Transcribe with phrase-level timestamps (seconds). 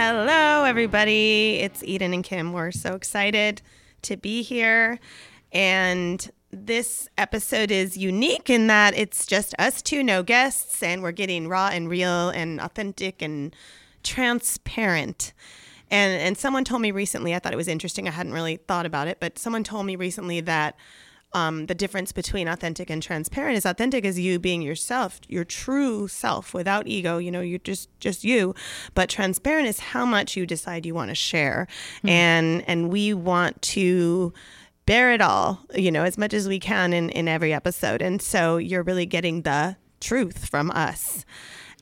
[0.00, 1.58] Hello, everybody.
[1.60, 2.52] It's Eden and Kim.
[2.52, 3.62] We're so excited
[4.02, 5.00] to be here.
[5.50, 11.10] And this episode is unique in that it's just us two, no guests, and we're
[11.10, 13.56] getting raw and real and authentic and
[14.04, 15.32] transparent.
[15.90, 18.06] And and someone told me recently, I thought it was interesting.
[18.06, 20.76] I hadn't really thought about it, but someone told me recently that
[21.32, 26.08] um, the difference between authentic and transparent is authentic is you being yourself, your true
[26.08, 27.18] self, without ego.
[27.18, 28.54] You know, you're just just you.
[28.94, 31.68] But transparent is how much you decide you want to share,
[31.98, 32.08] mm-hmm.
[32.08, 34.32] and and we want to
[34.86, 38.00] bear it all, you know, as much as we can in in every episode.
[38.00, 41.26] And so you're really getting the truth from us.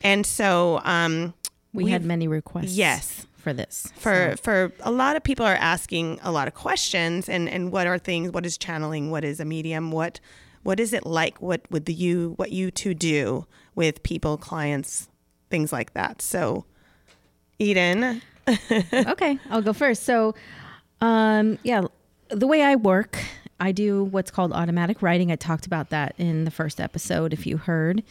[0.02, 1.34] And so um,
[1.76, 2.76] we had many requests.
[2.76, 3.92] Yes for this.
[3.94, 4.42] For so.
[4.42, 7.96] for a lot of people are asking a lot of questions and and what are
[7.96, 10.18] things what is channeling, what is a medium, what
[10.64, 11.40] what is it like?
[11.40, 13.46] What would the you what you two do
[13.76, 15.08] with people, clients,
[15.48, 16.20] things like that.
[16.22, 16.64] So
[17.60, 18.20] Eden.
[18.92, 20.02] okay, I'll go first.
[20.02, 20.34] So
[21.00, 21.82] um yeah,
[22.30, 23.16] the way I work,
[23.60, 25.30] I do what's called automatic writing.
[25.30, 28.02] I talked about that in the first episode if you heard.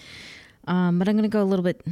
[0.65, 1.85] Um, but I'm going to go a little bit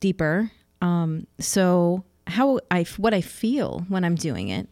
[0.00, 0.52] deeper.
[0.80, 4.68] Um, so how I what I feel when I'm doing it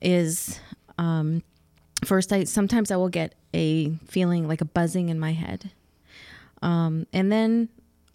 [0.00, 0.58] is
[0.98, 1.42] um,
[2.04, 5.70] first I sometimes I will get a feeling like a buzzing in my head,
[6.60, 7.68] um, and then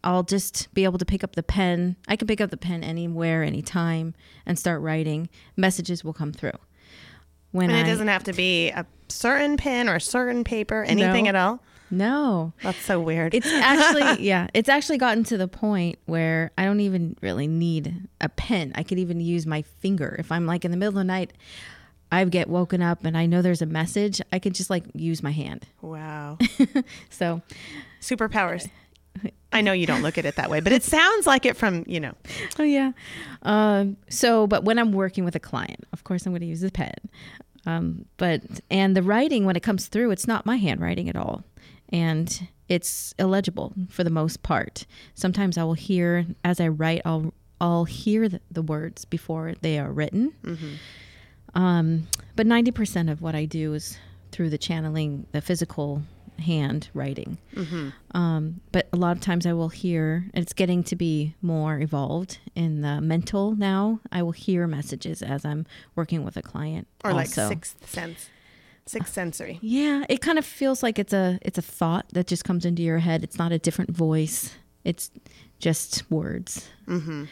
[0.04, 1.96] I'll just be able to pick up the pen.
[2.08, 4.14] I can pick up the pen anywhere, anytime,
[4.46, 5.30] and start writing.
[5.56, 6.58] Messages will come through.
[7.52, 10.84] When and it I, doesn't have to be a certain pen or a certain paper,
[10.84, 11.64] anything no, at all.
[11.90, 12.54] No.
[12.64, 13.34] That's so weird.
[13.34, 18.08] It's actually, yeah, it's actually gotten to the point where I don't even really need
[18.20, 18.72] a pen.
[18.76, 20.16] I could even use my finger.
[20.20, 21.34] If I'm like in the middle of the night,
[22.12, 25.22] I get woken up and I know there's a message, I could just like use
[25.22, 25.66] my hand.
[25.82, 26.38] Wow.
[27.10, 27.42] so,
[28.02, 28.70] superpowers.
[29.52, 31.84] I know you don't look at it that way, but it sounds like it from,
[31.88, 32.14] you know.
[32.60, 32.92] Oh, yeah.
[33.42, 36.62] Um, so, but when I'm working with a client, of course, I'm going to use
[36.64, 36.94] a pen.
[37.66, 41.44] Um, but, and the writing, when it comes through, it's not my handwriting at all
[41.90, 44.86] and it's illegible for the most part.
[45.14, 49.80] Sometimes I will hear as I write, I'll I'll hear the, the words before they
[49.80, 50.34] are written.
[50.44, 51.60] Mm-hmm.
[51.60, 53.98] Um, but ninety percent of what I do is
[54.32, 56.04] through the channeling, the physical
[56.40, 57.38] hand writing.
[57.56, 57.90] Mm-hmm.
[58.16, 62.38] Um, but a lot of times I will hear, it's getting to be more evolved
[62.54, 64.00] in the mental now.
[64.12, 65.66] I will hear messages as I'm
[65.96, 66.88] working with a client.
[67.04, 67.44] Or also.
[67.44, 68.30] like sixth sense.
[68.88, 69.60] Sixth sensory.
[69.62, 72.82] Yeah, it kind of feels like it's a it's a thought that just comes into
[72.82, 73.24] your head.
[73.24, 74.56] It's not a different voice.
[74.84, 75.12] It's
[75.60, 76.70] just words.
[76.88, 77.26] Mm-hmm.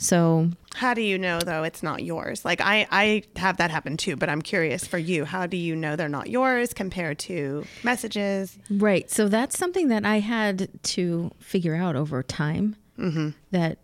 [0.00, 2.44] So, how do you know though it's not yours?
[2.44, 5.24] Like I I have that happen too, but I'm curious for you.
[5.24, 8.56] How do you know they're not yours compared to messages?
[8.70, 9.10] Right.
[9.10, 12.76] So that's something that I had to figure out over time.
[12.96, 13.30] Mm-hmm.
[13.50, 13.78] That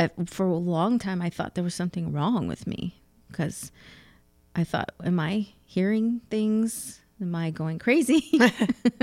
[0.00, 3.70] uh, for a long time I thought there was something wrong with me because
[4.56, 7.00] I thought, am I hearing things?
[7.20, 8.40] Am I going crazy?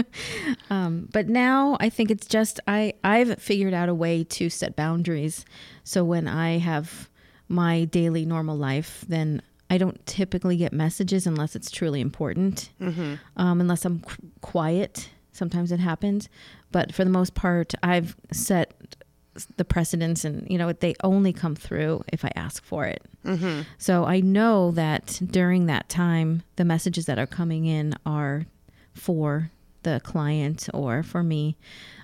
[0.69, 4.75] um, but now I think it's just I I've figured out a way to set
[4.75, 5.45] boundaries.
[5.83, 7.09] So when I have
[7.47, 12.69] my daily normal life, then I don't typically get messages unless it's truly important.
[12.81, 13.15] Mm-hmm.
[13.37, 16.29] Um, unless I'm qu- quiet, sometimes it happens.
[16.71, 18.95] But for the most part, I've set
[19.57, 23.01] the precedence and you know they only come through if i ask for it.
[23.25, 23.62] Mm-hmm.
[23.77, 28.45] so i know that during that time the messages that are coming in are
[28.94, 29.50] for
[29.83, 31.57] the client or for me.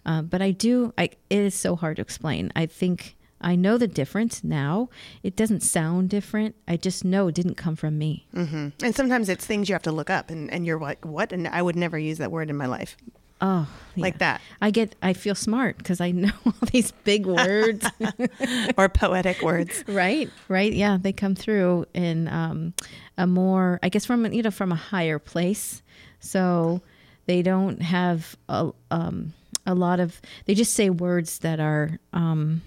[0.06, 2.52] Uh, but i do I, it is so hard to explain.
[2.56, 4.90] I think i know the difference now.
[5.24, 6.56] It doesn't sound different.
[6.68, 8.28] I just know it didn't come from me.
[8.36, 8.70] Mm-hmm.
[8.84, 11.32] and sometimes it's things you have to look up and, and you're like what?
[11.32, 12.98] And i would never use that word in my life
[13.42, 14.02] Oh, yeah.
[14.02, 14.42] like that.
[14.62, 17.86] I get, I feel smart because I know all these big words
[18.78, 19.84] or poetic words.
[20.00, 20.72] Right, right.
[20.72, 22.74] Yeah, they come through in um,
[23.18, 25.82] a more, I guess, from you know, from a higher place.
[26.20, 26.82] So
[27.26, 29.34] they don't have a um,
[29.66, 30.22] a lot of.
[30.46, 32.62] They just say words that are um,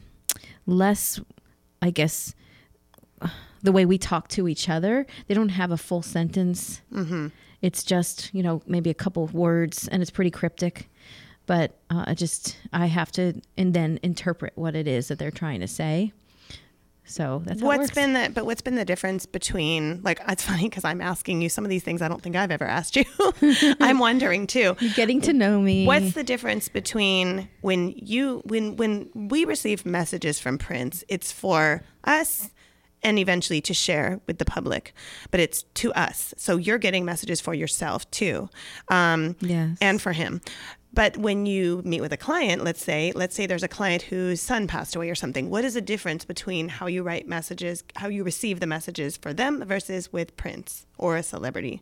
[0.67, 1.21] less,
[1.81, 2.35] I guess,
[3.63, 5.07] the way we talk to each other.
[5.27, 6.81] They don't have a full sentence.
[6.93, 7.29] Mm-hmm
[7.63, 10.91] it's just, you know, maybe a couple of words and it's pretty cryptic.
[11.47, 15.31] but uh, I just I have to and then interpret what it is that they're
[15.31, 16.13] trying to say.
[17.05, 17.91] So that's works.
[17.91, 21.49] been the but what's been the difference between like it's funny because I'm asking you
[21.49, 23.05] some of these things I don't think I've ever asked you.
[23.81, 24.77] I'm wondering too.
[24.95, 25.85] getting to know me.
[25.85, 31.83] What's the difference between when you when when we receive messages from Prince, it's for
[32.05, 32.51] us
[33.03, 34.95] and eventually to share with the public,
[35.31, 36.35] but it's to us.
[36.37, 38.49] So you're getting messages for yourself too,
[38.89, 39.77] um, Yes.
[39.81, 40.41] and for him.
[40.95, 44.43] But when you meet with a client, let's say, let's say there's a client whose
[44.43, 45.49] son passed away or something.
[45.49, 49.33] What is the difference between how you write messages, how you receive the messages for
[49.33, 51.81] them versus with Prince or a celebrity?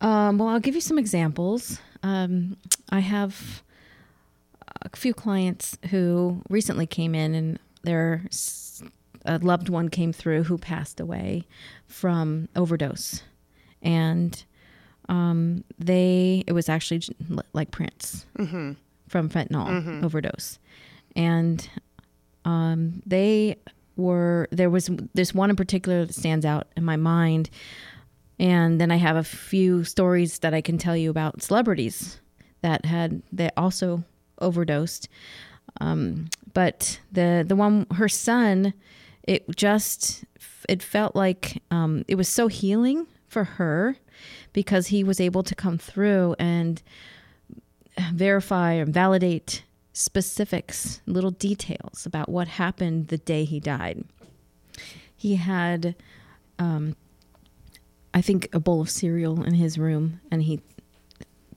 [0.00, 1.80] Um, well, I'll give you some examples.
[2.02, 2.56] Um,
[2.90, 3.62] I have
[4.82, 8.82] a few clients who recently came in and their s-
[9.24, 11.44] a loved one came through who passed away
[11.86, 13.22] from overdose.
[13.82, 14.42] And
[15.08, 17.02] um, they, it was actually
[17.52, 18.26] like Prince
[19.08, 20.58] from fentanyl overdose.
[21.16, 21.68] And
[22.44, 23.56] um, they
[23.96, 27.50] were, there was this one in particular that stands out in my mind.
[28.38, 32.20] And then I have a few stories that I can tell you about celebrities
[32.62, 34.02] that had that also
[34.40, 35.08] overdosed.
[35.80, 38.74] Um, but the the one her son,
[39.24, 40.24] it just
[40.68, 43.96] it felt like um, it was so healing for her
[44.52, 46.82] because he was able to come through and
[48.12, 54.04] verify and validate specifics, little details about what happened the day he died.
[55.16, 55.94] He had
[58.14, 60.60] I think a bowl of cereal in his room, and he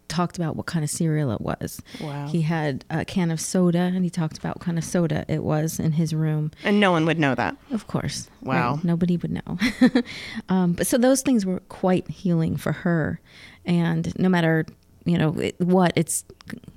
[0.08, 1.82] talked about what kind of cereal it was.
[2.02, 2.28] Wow.
[2.28, 5.44] He had a can of soda, and he talked about what kind of soda it
[5.44, 6.52] was in his room.
[6.64, 7.56] And no one would know that.
[7.72, 8.30] Of course.
[8.42, 8.76] Wow.
[8.76, 9.58] Right, nobody would know.
[10.50, 13.20] um, but so those things were quite healing for her,
[13.66, 14.66] and no matter
[15.06, 16.26] you know it, what, it's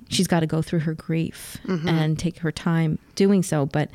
[0.09, 3.65] she's got to go through her grief and take her time doing so.
[3.65, 3.89] But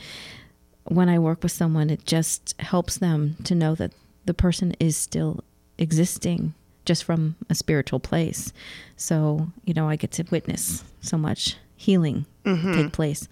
[0.85, 3.93] when I work with someone, it just helps them to know that
[4.25, 5.43] the person is still
[5.79, 6.55] existing
[6.87, 8.53] just from a spiritual place.
[8.97, 13.29] So, you know, I get to witness so much healing take place.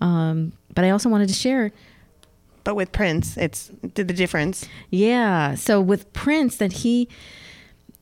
[0.00, 1.72] Um, but I also wanted to share
[2.64, 4.64] But with Prince, it's the the difference.
[4.88, 5.54] yeah.
[5.56, 7.08] So with Prince, that he,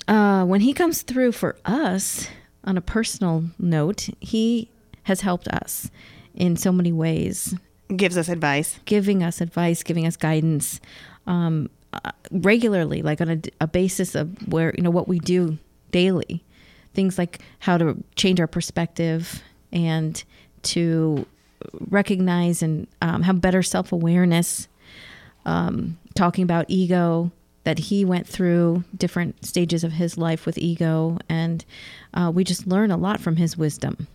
[0.07, 2.29] uh, when he comes through for us
[2.65, 4.69] on a personal note, he
[5.05, 5.91] has helped us
[6.35, 7.55] in so many ways,
[7.97, 8.79] Gives us advice.
[8.85, 10.79] giving us advice, giving us guidance
[11.27, 15.59] um, uh, regularly, like on a, a basis of where, you know, what we do
[15.91, 16.45] daily.
[16.95, 19.43] Things like how to change our perspective
[19.73, 20.23] and
[20.63, 21.27] to
[21.89, 24.69] recognize and um, have better self awareness
[25.45, 27.31] um, talking about ego
[27.65, 31.19] that he went through different stages of his life with ego.
[31.29, 31.65] And
[32.15, 34.07] uh, we just learn a lot from his wisdom.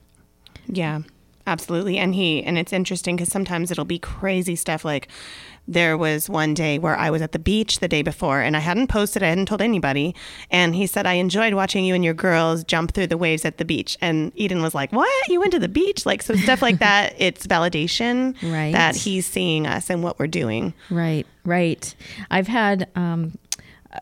[0.67, 1.01] Yeah,
[1.47, 1.97] absolutely.
[1.97, 4.83] And he, and it's interesting because sometimes it'll be crazy stuff.
[4.85, 5.07] Like
[5.67, 8.59] there was one day where I was at the beach the day before and I
[8.59, 10.13] hadn't posted, I hadn't told anybody.
[10.51, 13.57] And he said, I enjoyed watching you and your girls jump through the waves at
[13.57, 13.97] the beach.
[14.01, 15.27] And Eden was like, What?
[15.27, 16.05] You went to the beach?
[16.05, 17.15] Like, so stuff like that.
[17.19, 18.73] It's validation Right.
[18.73, 20.73] that he's seeing us and what we're doing.
[20.91, 21.95] right right
[22.31, 23.37] i've had um,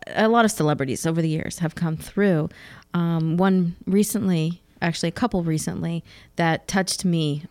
[0.08, 2.48] a lot of celebrities over the years have come through
[2.94, 6.02] um, one recently actually a couple recently
[6.36, 7.44] that touched me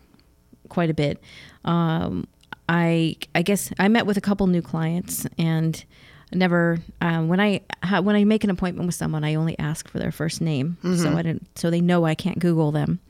[0.68, 1.20] quite a bit.
[1.64, 2.26] Um,
[2.66, 5.84] i i guess i met with a couple new clients and
[6.32, 9.86] never um, when i ha- when i make an appointment with someone i only ask
[9.86, 10.78] for their first name.
[10.82, 13.00] So i didn't so they know i can't google them.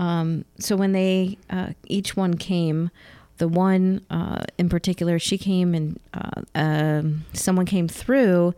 [0.00, 2.90] Um, so when they uh, each one came,
[3.38, 8.54] the one uh, in particular, she came and uh, um, someone came through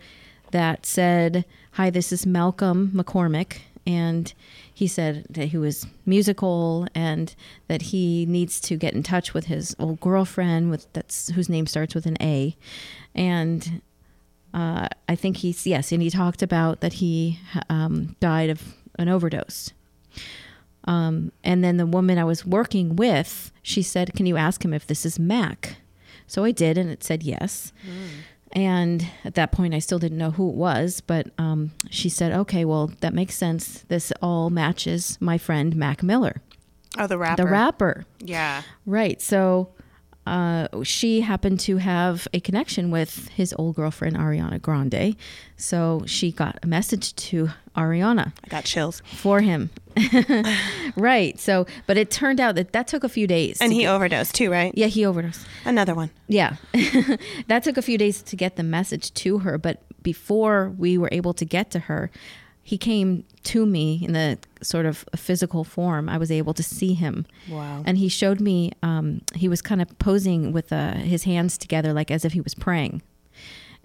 [0.53, 4.33] that said, "Hi, this is Malcolm McCormick," and
[4.73, 7.35] he said that he was musical and
[7.69, 11.67] that he needs to get in touch with his old girlfriend with that's whose name
[11.67, 12.57] starts with an A,
[13.14, 13.83] and
[14.53, 17.38] uh, I think he's yes, and he talked about that he
[17.69, 19.73] um, died of an overdose.
[20.87, 24.73] Um, and then the woman I was working with, she said, "Can you ask him
[24.73, 25.76] if this is Mac?"
[26.26, 27.73] So I did, and it said yes.
[28.53, 32.31] And at that point, I still didn't know who it was, but um, she said,
[32.33, 33.85] "Okay, well, that makes sense.
[33.89, 36.41] This all matches my friend Mac Miller,
[36.97, 37.43] Oh, the rapper.
[37.43, 38.63] the rapper." Yeah.
[38.87, 39.21] Right.
[39.21, 39.71] So
[40.26, 45.16] uh, she happened to have a connection with his old girlfriend, Ariana Grande.
[45.57, 49.02] So she got a message to Ariana I got chills.
[49.04, 49.71] for him.
[50.97, 51.38] right.
[51.38, 53.59] So, but it turned out that that took a few days.
[53.61, 54.73] And he get- overdosed too, right?
[54.76, 55.47] yeah, he overdosed.
[55.64, 56.11] Another one.
[56.28, 56.57] Yeah.
[57.49, 59.59] that took a few days to get the message to her.
[59.59, 62.11] But before we were able to get to her,
[62.66, 66.09] he came to me in the sort of physical form.
[66.09, 67.26] I was able to see him.
[67.50, 67.83] Wow.
[67.85, 71.92] And he showed me, um, he was kind of posing with uh, his hands together,
[71.92, 73.02] like as if he was praying.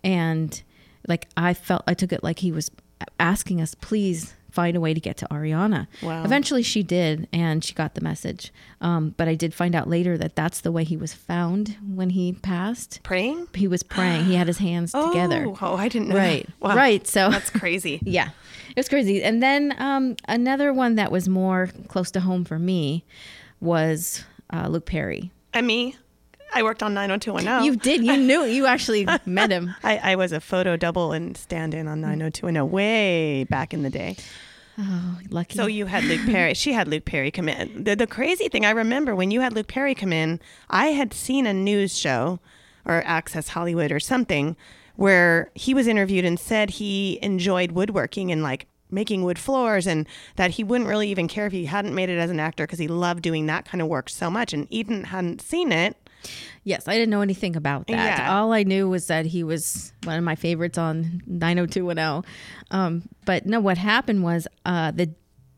[0.02, 0.62] And
[1.08, 2.72] like I felt, I took it like he was
[3.20, 5.88] asking us, please find a way to get to Ariana.
[6.02, 6.24] Wow.
[6.24, 8.52] Eventually she did, and she got the message.
[8.82, 12.12] Um, but I did find out later that that's the way he was found when
[12.12, 13.02] he passed.
[13.04, 13.48] Praying?
[13.54, 14.26] He was praying.
[14.26, 15.46] He had his hands together.
[15.48, 16.16] Oh, oh, I didn't know.
[16.16, 16.46] Right.
[16.46, 16.62] that.
[16.62, 16.76] Wow.
[16.76, 17.06] Right.
[17.08, 18.00] So That's crazy.
[18.04, 18.30] yeah,
[18.70, 19.24] it was crazy.
[19.24, 23.04] And then um, another one that was more close to home for me
[23.60, 24.24] was
[24.54, 25.32] uh, Luke Perry.
[25.54, 25.96] and me,
[26.54, 27.64] I worked on 90210.
[27.64, 28.04] You did.
[28.04, 28.44] You knew.
[28.44, 29.76] You actually met him.
[29.84, 33.90] I, I was a photo double and stand in on 90210 way back in the
[33.92, 34.16] day.
[34.80, 35.58] Oh, lucky.
[35.58, 36.54] So you had Luke Perry.
[36.54, 37.84] She had Luke Perry come in.
[37.84, 41.14] The, the crazy thing I remember when you had Luke Perry come in, I had
[41.14, 42.40] seen a news show
[42.86, 44.56] or Access Hollywood or something
[45.00, 50.06] where he was interviewed and said he enjoyed woodworking and like making wood floors and
[50.36, 52.80] that he wouldn't really even care if he hadn't made it as an actor because
[52.80, 54.52] he loved doing that kind of work so much.
[54.52, 55.96] And Eden hadn't seen it.
[56.66, 58.20] yes, I didn't know anything about that.
[58.20, 58.36] Yeah.
[58.36, 62.30] All I knew was that he was one of my favorites on 90210.
[62.72, 65.12] Um, but no, what happened was uh, the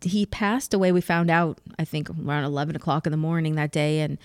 [0.03, 0.91] he passed away.
[0.91, 4.01] We found out, I think, around 11 o'clock in the morning that day.
[4.01, 4.19] And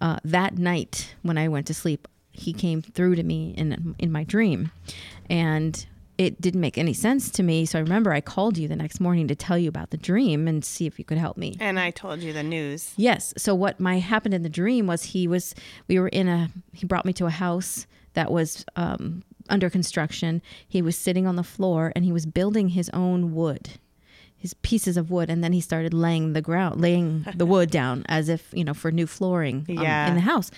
[0.00, 4.12] uh, that night, when I went to sleep, he came through to me in in
[4.12, 4.70] my dream,
[5.30, 5.86] and
[6.18, 7.66] it didn't make any sense to me.
[7.66, 10.48] So I remember I called you the next morning to tell you about the dream
[10.48, 11.56] and see if you could help me.
[11.60, 12.94] And I told you the news.
[12.96, 13.34] Yes.
[13.36, 15.54] So what my happened in the dream was he was
[15.88, 20.40] we were in a he brought me to a house that was um, under construction.
[20.66, 23.72] He was sitting on the floor and he was building his own wood,
[24.38, 28.04] his pieces of wood, and then he started laying the ground, laying the wood down
[28.08, 30.08] as if you know for new flooring um, Yeah.
[30.08, 30.50] in the house.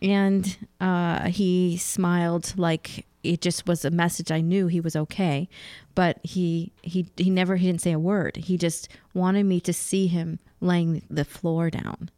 [0.00, 4.32] And uh, he smiled like it just was a message.
[4.32, 5.48] I knew he was okay,
[5.94, 8.36] but he he he never he didn't say a word.
[8.36, 12.10] He just wanted me to see him laying the floor down.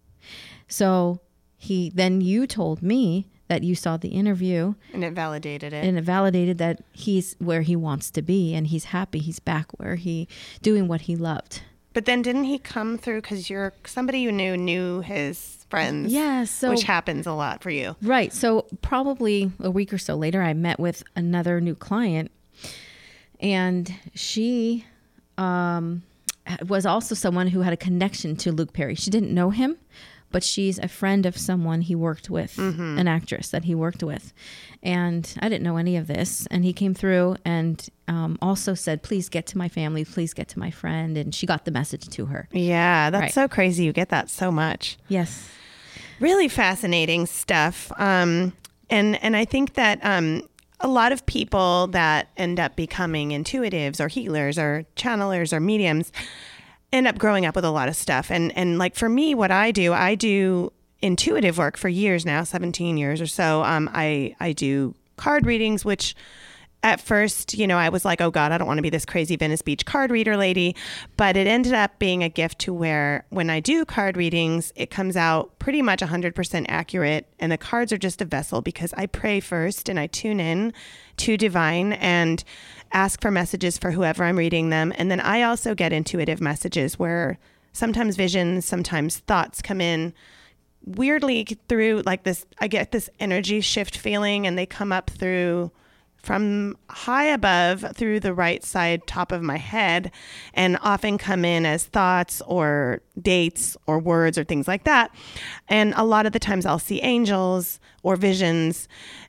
[0.69, 1.21] So
[1.57, 5.85] he then you told me that you saw the interview And it validated it.
[5.85, 9.19] and it validated that he's where he wants to be and he's happy.
[9.19, 10.27] He's back where he
[10.63, 11.61] doing what he loved.
[11.93, 16.13] But then didn't he come through because you're somebody you knew knew his friends?
[16.13, 17.97] Yeah, so which happens a lot for you.
[18.03, 18.33] Right.
[18.33, 22.31] So probably a week or so later, I met with another new client,
[23.41, 24.85] and she
[25.39, 26.03] um,
[26.69, 28.95] was also someone who had a connection to Luke Perry.
[28.95, 29.77] She didn't know him,
[30.31, 34.33] but she's a friend of someone he worked with, an actress that he worked with,
[34.83, 36.47] and I didn't know any of this.
[36.51, 40.05] And he came through and um, also said, "Please get to my family.
[40.05, 42.49] Please get to my friend." And she got the message to her.
[42.53, 43.33] Yeah, that's Right.
[43.33, 43.85] so crazy.
[43.85, 44.99] You get that so much.
[45.09, 45.49] Yes.
[46.21, 47.91] Really fascinating stuff.
[47.99, 48.53] Um,
[48.91, 50.43] and and I think that um,
[50.81, 56.13] a lot of people that end up becoming intuitives or healers or channelers or mediums
[56.93, 58.31] end up growing up with a lot of stuff.
[58.31, 62.45] And and like for me, what I do, I do intuitive work for years now,
[62.45, 63.65] 17 years or so.
[63.65, 66.15] Um, I I do card readings, which
[66.85, 69.07] at first, you know, I was like, oh God, I don't want to be this
[69.07, 70.77] crazy Venice Beach card reader lady.
[71.17, 74.91] But it ended up being a gift to where when I do card readings, it
[74.91, 77.27] comes out pretty much 100% accurate.
[77.41, 80.75] And the cards are just a vessel because I pray first and I tune in
[81.17, 82.45] to divine and
[82.93, 84.93] ask for messages for whoever I'm reading them.
[84.97, 87.39] And then I also get intuitive messages where
[87.73, 90.13] sometimes visions, sometimes thoughts come in
[90.87, 95.73] weirdly through like this i get this energy shift feeling and they come up through
[96.25, 100.11] from high above through the right side top of my head
[100.55, 105.15] and often come in as thoughts or dates or words or things like that.
[105.69, 108.89] And a lot of the times i'll see angels or visions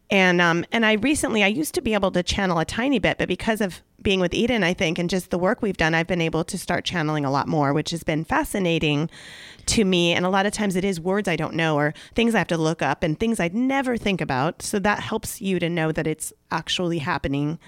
[0.10, 3.18] and um and i recently i used to be able to channel a tiny bit
[3.18, 6.08] but because of being with eden i think and just the work we've done i've
[6.08, 9.10] been able to start channeling a lot more which has been fascinating
[9.68, 10.14] to me.
[10.14, 12.48] And a lot of times it is words I don't know or things I have
[12.48, 14.62] to look up and things I'd never think about.
[14.62, 17.60] So that helps you to know that it's actually happening.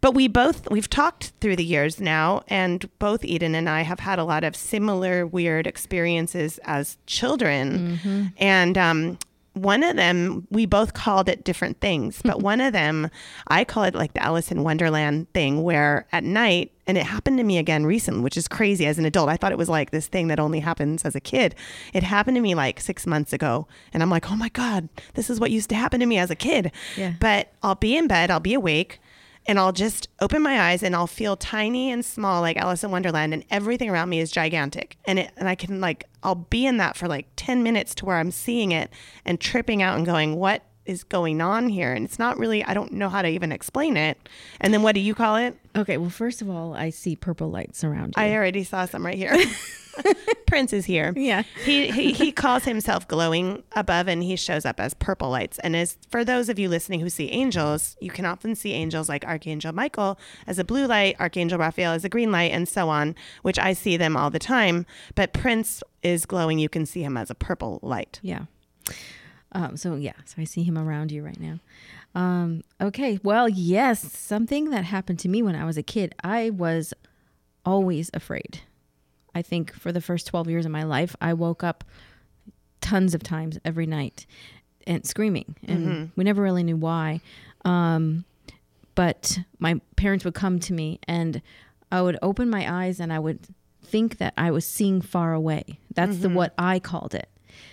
[0.00, 4.00] But we both, we've talked through the years now, and both Eden and I have
[4.00, 7.98] had a lot of similar weird experiences as children.
[8.38, 9.18] And, um,
[9.54, 12.42] one of them, we both called it different things, but hmm.
[12.42, 13.10] one of them,
[13.48, 17.38] I call it like the Alice in Wonderland thing, where at night, and it happened
[17.38, 19.28] to me again recently, which is crazy as an adult.
[19.28, 21.54] I thought it was like this thing that only happens as a kid.
[21.92, 23.66] It happened to me like six months ago.
[23.92, 26.30] And I'm like, oh my God, this is what used to happen to me as
[26.30, 26.72] a kid.
[26.96, 27.14] Yeah.
[27.20, 29.00] But I'll be in bed, I'll be awake,
[29.46, 32.90] and I'll just open my eyes and I'll feel tiny and small like Alice in
[32.90, 34.96] Wonderland and everything around me is gigantic.
[35.04, 38.04] And it and I can like I'll be in that for like 10 minutes to
[38.04, 38.90] where I'm seeing it
[39.24, 42.74] and tripping out and going, "What is going on here and it's not really I
[42.74, 44.28] don't know how to even explain it.
[44.60, 45.56] And then what do you call it?
[45.76, 48.22] Okay, well, first of all, I see purple lights around you.
[48.22, 49.36] I already saw some right here.
[50.46, 51.12] Prince is here.
[51.16, 51.42] Yeah.
[51.64, 55.60] he, he he calls himself glowing above and he shows up as purple lights.
[55.60, 59.08] And as for those of you listening who see angels, you can often see angels
[59.08, 60.18] like Archangel Michael
[60.48, 63.72] as a blue light, Archangel Raphael as a green light, and so on, which I
[63.74, 64.86] see them all the time.
[65.14, 66.58] But Prince is glowing.
[66.58, 68.18] You can see him as a purple light.
[68.22, 68.46] Yeah.
[69.52, 71.58] Um, so yeah, so I see him around you right now.
[72.14, 76.14] Um, okay, well, yes, something that happened to me when I was a kid.
[76.22, 76.94] I was
[77.64, 78.60] always afraid.
[79.34, 81.84] I think for the first 12 years of my life, I woke up
[82.80, 84.26] tons of times every night
[84.86, 87.20] and screaming, and we never really knew why.
[87.64, 88.24] Um,
[88.94, 91.42] but my parents would come to me, and
[91.92, 93.40] I would open my eyes, and I would
[93.84, 95.78] think that I was seeing far away.
[95.94, 97.28] That's the what I called it.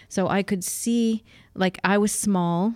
[0.10, 1.24] So I could see,
[1.54, 2.74] like I was small,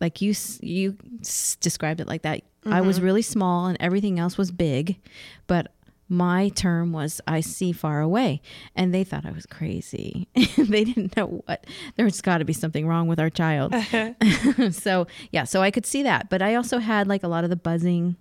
[0.00, 2.42] like you you s- described it like that.
[2.66, 3.06] I was mm-hmm.
[3.06, 4.98] really small, and everything else was big,
[5.46, 5.72] but
[6.10, 8.42] my term was I see far away,
[8.74, 10.28] and they thought I was crazy.
[10.58, 13.74] they didn't know what there's got to be something wrong with our child.
[14.72, 17.50] so yeah, so I could see that, but I also had like a lot of
[17.50, 18.16] the buzzing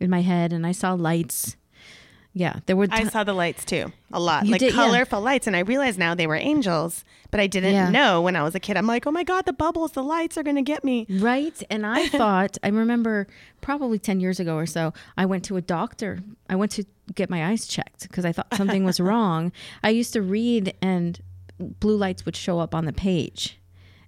[0.00, 1.56] in my head, and I saw lights.
[2.34, 2.86] Yeah, there were.
[2.90, 4.84] I ti- saw the lights too, a lot, You like did, yeah.
[4.84, 7.90] colorful lights, and I realize now they were angels, but I didn't Yeah.
[7.90, 8.78] know when I was a kid.
[8.78, 11.06] I'm like, oh my god, the bubbles, the lights are gonna get me.
[11.10, 11.62] Right.
[11.68, 13.26] And I thought, I remember
[13.60, 16.20] probably 10 years ago or so, I went to a doctor.
[16.48, 16.84] I went to
[17.14, 19.52] get my eyes checked because I thought something was wrong.
[19.82, 21.20] I used to read and
[21.58, 23.58] blue lights would show up on the page.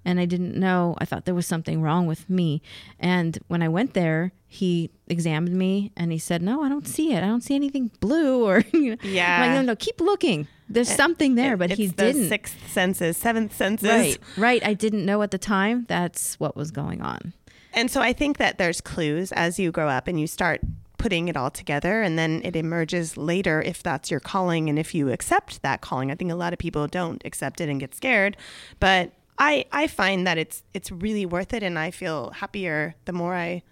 [0.05, 0.95] And I didn't know.
[0.99, 2.61] I thought there was something wrong with me.
[3.01, 7.13] And when I went there, he examined me and he said, No, I don't see
[7.13, 7.23] it.
[7.23, 8.97] I don't see anything blue or, you know.
[9.03, 9.41] I'm Yeah.
[9.47, 10.47] like, no, no, keep looking.
[10.69, 12.29] There's something there, but it's he the didn't.
[12.29, 13.89] Sixth senses, seventh senses.
[13.89, 14.67] Right, right.
[14.67, 17.33] I didn't know at the time that's what was going on.
[17.73, 20.61] And so I think that there's clues as you grow up and you start
[20.97, 24.95] putting it all together and then it emerges later if that's your calling and if
[24.95, 26.11] you accept that calling.
[26.11, 28.37] I think a lot of people don't accept it and get scared,
[28.81, 33.13] but I I find that it's it's really worth it and I feel happier the
[33.13, 33.63] more I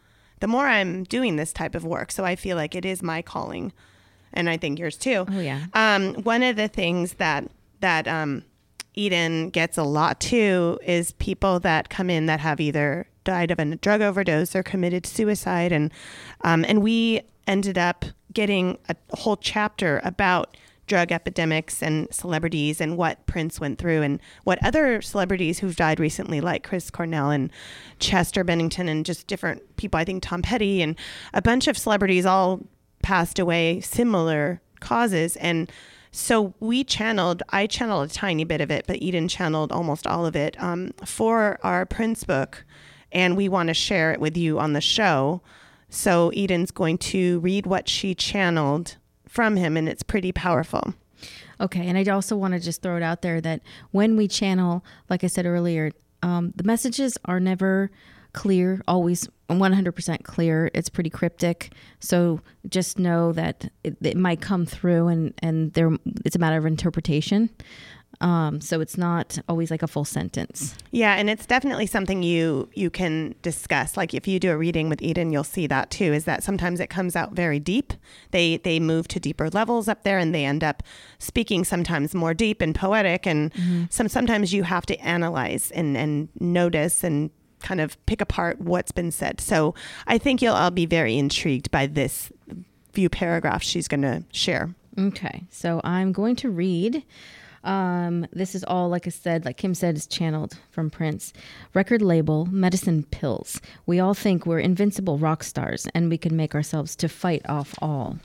[0.40, 2.10] the more I'm doing this type of work.
[2.10, 3.72] So I feel like it is my calling
[4.32, 5.26] and I think yours too.
[5.30, 5.66] Oh, yeah.
[5.74, 7.48] Um, one of the things that
[7.80, 8.44] that um,
[8.94, 13.58] Eden gets a lot too is people that come in that have either died of
[13.58, 15.92] a drug overdose or committed suicide, and
[16.42, 22.96] um, and we ended up getting a whole chapter about drug epidemics and celebrities and
[22.96, 27.50] what Prince went through and what other celebrities who've died recently, like Chris Cornell and
[27.98, 29.98] Chester Bennington and just different people.
[29.98, 30.96] I think Tom Petty and
[31.32, 32.60] a bunch of celebrities all
[33.02, 35.70] passed away similar causes and
[36.10, 40.26] so we channeled i channeled a tiny bit of it but eden channeled almost all
[40.26, 42.64] of it um, for our prince book
[43.10, 45.40] and we want to share it with you on the show
[45.88, 48.96] so eden's going to read what she channeled
[49.32, 50.94] from him and it's pretty powerful
[51.60, 54.84] Okay, and I also want to just throw it out there that when we channel,
[55.08, 55.92] like I said earlier,
[56.22, 57.90] um, the messages are never
[58.32, 60.70] clear, always 100% clear.
[60.74, 65.90] It's pretty cryptic, so just know that it, it might come through, and and there
[66.24, 67.50] it's a matter of interpretation.
[68.22, 70.76] Um, so it's not always like a full sentence.
[70.92, 73.96] Yeah, and it's definitely something you you can discuss.
[73.96, 76.12] Like if you do a reading with Eden, you'll see that too.
[76.12, 77.92] Is that sometimes it comes out very deep.
[78.30, 80.84] They they move to deeper levels up there, and they end up
[81.18, 83.26] speaking sometimes more deep and poetic.
[83.26, 83.52] And
[83.90, 87.30] some sometimes you have to analyze and and notice and
[87.62, 89.40] kind of pick apart what's been said.
[89.40, 89.74] So
[90.06, 92.30] I think you'll all be very intrigued by this
[92.92, 94.74] few paragraphs she's going to share.
[94.98, 97.04] Okay, so I'm going to read.
[97.64, 101.32] Um, this is all, like I said, like Kim said, is channeled from Prince.
[101.74, 103.60] Record label, medicine pills.
[103.86, 107.74] We all think we're invincible rock stars and we can make ourselves to fight off
[107.80, 108.18] all.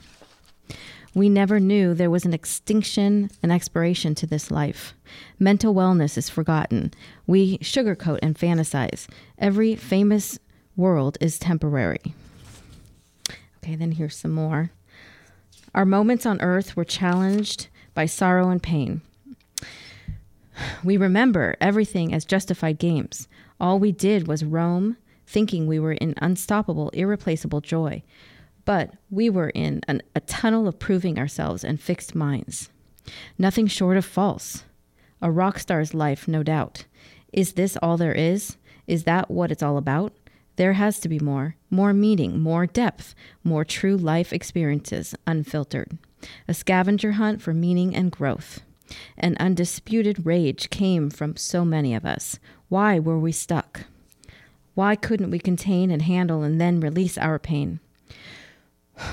[1.14, 4.94] We never knew there was an extinction, an expiration to this life.
[5.38, 6.92] Mental wellness is forgotten.
[7.26, 9.08] We sugarcoat and fantasize.
[9.38, 10.38] Every famous
[10.76, 12.14] world is temporary.
[13.58, 14.70] Okay, then here's some more.
[15.74, 19.00] Our moments on earth were challenged by sorrow and pain.
[20.84, 23.28] We remember everything as justified games.
[23.60, 28.02] All we did was roam, thinking we were in unstoppable, irreplaceable joy.
[28.64, 32.70] But we were in an, a tunnel of proving ourselves and fixed minds.
[33.38, 34.64] Nothing short of false.
[35.20, 36.84] A rock star's life, no doubt.
[37.32, 38.56] Is this all there is?
[38.86, 40.12] Is that what it's all about?
[40.56, 45.98] There has to be more, more meaning, more depth, more true life experiences, unfiltered.
[46.48, 48.60] A scavenger hunt for meaning and growth.
[49.16, 52.38] An undisputed rage came from so many of us.
[52.68, 53.82] Why were we stuck?
[54.74, 57.80] Why couldn't we contain and handle and then release our pain?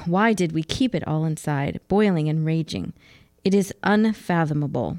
[0.06, 2.94] Why did we keep it all inside, boiling and raging?
[3.44, 4.98] It is unfathomable.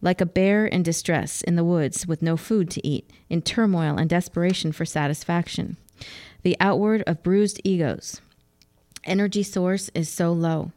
[0.00, 3.96] Like a bear in distress in the woods with no food to eat, in turmoil
[3.96, 5.76] and desperation for satisfaction.
[6.42, 8.20] The outward of bruised egos.
[9.04, 10.72] Energy source is so low.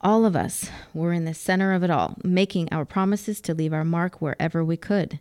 [0.00, 3.72] All of us were in the center of it all, making our promises to leave
[3.72, 5.20] our mark wherever we could.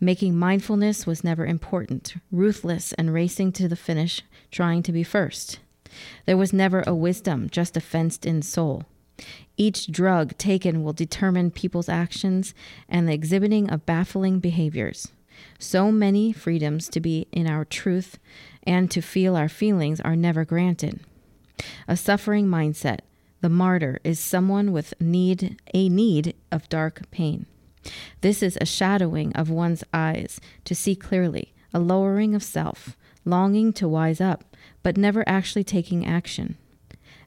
[0.00, 5.60] Making mindfulness was never important, ruthless and racing to the finish, trying to be first.
[6.26, 8.84] There was never a wisdom, just a fenced in soul.
[9.56, 12.54] Each drug taken will determine people's actions
[12.88, 15.12] and the exhibiting of baffling behaviors.
[15.58, 18.18] So many freedoms to be in our truth
[18.64, 21.00] and to feel our feelings are never granted.
[21.86, 23.00] A suffering mindset,
[23.44, 27.44] the martyr is someone with need a need of dark pain.
[28.22, 33.74] This is a shadowing of one's eyes to see clearly, a lowering of self, longing
[33.74, 36.56] to wise up, but never actually taking action.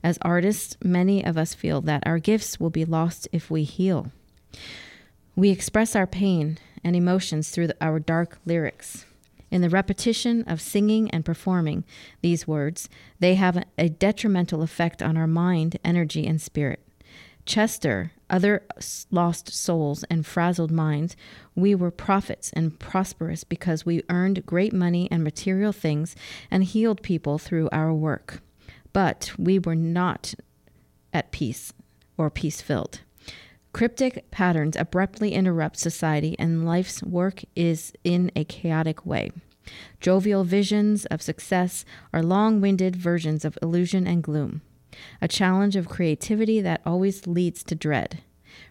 [0.01, 4.11] As artists, many of us feel that our gifts will be lost if we heal.
[5.35, 9.05] We express our pain and emotions through our dark lyrics.
[9.49, 11.85] In the repetition of singing and performing
[12.21, 16.81] these words, they have a detrimental effect on our mind, energy, and spirit.
[17.45, 18.63] Chester, other
[19.09, 21.15] lost souls, and frazzled minds,
[21.55, 26.13] we were prophets and prosperous because we earned great money and material things
[26.51, 28.41] and healed people through our work.
[28.91, 30.33] But we were not
[31.13, 31.71] at peace
[32.17, 32.99] or peace filled.
[33.77, 39.29] Cryptic patterns abruptly interrupt society, and life's work is in a chaotic way.
[40.01, 44.61] Jovial visions of success are long winded versions of illusion and gloom
[45.21, 48.23] a challenge of creativity that always leads to dread.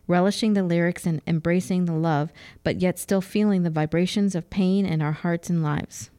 [0.09, 2.33] Relishing the lyrics and embracing the love,
[2.65, 6.11] but yet still feeling the vibrations of pain in our hearts and lives.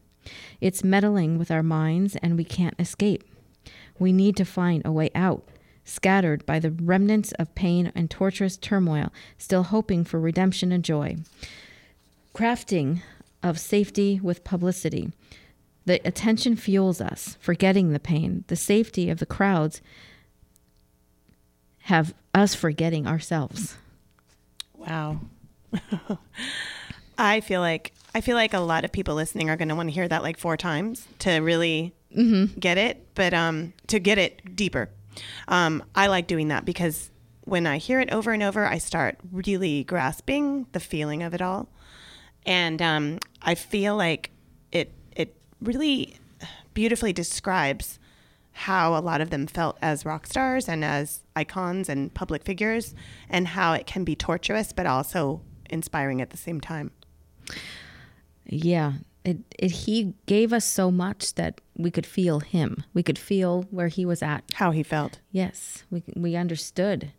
[0.62, 3.26] It's meddling with our minds, and we can't escape.
[4.00, 5.44] We need to find a way out,
[5.88, 11.16] scattered by the remnants of pain and torturous turmoil, still hoping for redemption and joy.
[12.36, 13.02] Crafting
[13.42, 15.12] of safety with publicity,
[15.86, 18.44] the attention fuels us, forgetting the pain.
[18.48, 19.82] The safety of the crowds
[21.84, 23.76] have us forgetting ourselves.
[24.76, 25.22] Wow.
[27.18, 29.90] I feel like I feel like a lot of people listening are going to want
[29.90, 32.60] to hear that like four times to really mm-hmm.
[32.60, 34.90] get it, but um, to get it deeper.
[35.48, 39.18] Um, I like doing that because when I hear it over and over, I start
[39.32, 41.70] really grasping the feeling of it all,
[42.46, 44.32] and um, I feel like
[44.72, 44.92] it
[45.62, 46.18] really
[46.74, 48.00] beautifully describes
[48.52, 52.96] how a lot of them felt as rock stars and as icons and public figures,
[53.30, 56.92] and how it can be torturous but also inspiring at the same time.
[58.46, 58.94] Yeah,
[59.28, 62.84] it, it, he gave us so much that we could feel him.
[62.94, 65.20] We could feel where he was at, how he felt.
[65.32, 67.12] Yes, we we understood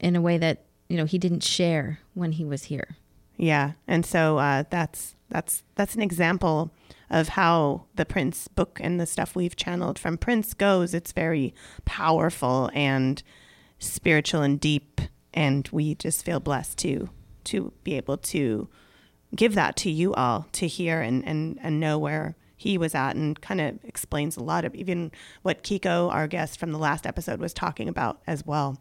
[0.00, 2.96] in a way that you know he didn't share when he was here.
[3.36, 6.72] Yeah, and so uh, that's that's that's an example
[7.08, 10.92] of how the Prince book and the stuff we've channeled from Prince goes.
[10.92, 13.22] It's very powerful and
[13.78, 15.00] spiritual and deep,
[15.32, 17.10] and we just feel blessed to
[17.44, 18.68] to be able to
[19.34, 23.14] give that to you all to hear and and and know where he was at
[23.14, 25.12] and kind of explains a lot of even
[25.42, 28.80] what Kiko, our guest from the last episode, was talking about as well.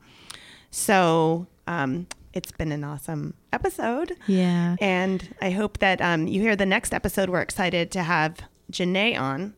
[0.72, 4.14] So um, it's been an awesome episode.
[4.26, 4.78] Yeah.
[4.82, 7.30] And I hope that um, you hear the next episode.
[7.30, 8.40] We're excited to have
[8.72, 9.54] Janae on.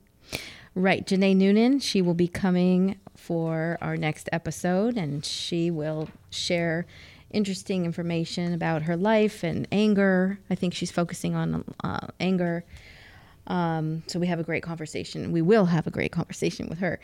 [0.75, 1.05] Right.
[1.05, 1.79] Janae Noonan.
[1.79, 6.85] She will be coming for our next episode and she will share
[7.31, 10.39] interesting information about her life and anger.
[10.49, 12.63] I think she's focusing on uh, anger.
[13.47, 15.31] Um, so we have a great conversation.
[15.31, 16.99] We will have a great conversation with her.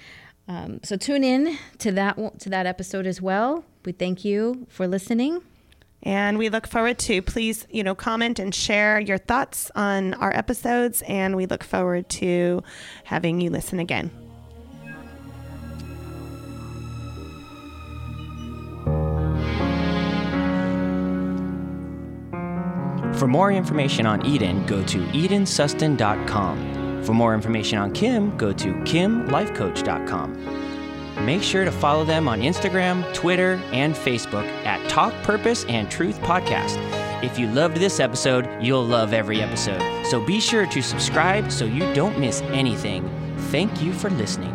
[0.48, 3.66] Um, so tune in to that to that episode as well.
[3.84, 5.42] We thank you for listening.
[6.04, 10.36] And we look forward to please, you know, comment and share your thoughts on our
[10.36, 11.02] episodes.
[11.08, 12.62] And we look forward to
[13.06, 14.25] having you listen again.
[23.18, 27.04] For more information on Eden, go to edensuston.com.
[27.04, 31.26] For more information on Kim, go to kimlifecoach.com.
[31.26, 36.20] Make sure to follow them on Instagram, Twitter, and Facebook at Talk Purpose and Truth
[36.20, 36.76] Podcast.
[37.24, 39.82] If you loved this episode, you'll love every episode.
[40.08, 43.10] So be sure to subscribe so you don't miss anything.
[43.50, 44.54] Thank you for listening.